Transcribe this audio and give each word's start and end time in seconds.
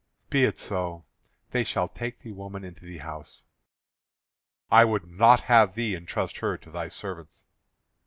"Be 0.31 0.45
it 0.45 0.57
so; 0.57 1.05
they 1.51 1.63
shall 1.63 1.87
take 1.87 2.17
the 2.21 2.31
woman 2.31 2.63
into 2.63 2.85
the 2.87 2.97
house." 2.97 3.43
"I 4.71 4.83
would 4.83 5.05
not 5.05 5.41
have 5.41 5.75
thee 5.75 5.93
entrust 5.95 6.37
her 6.39 6.57
to 6.57 6.71
thy 6.71 6.87
servants." 6.87 7.43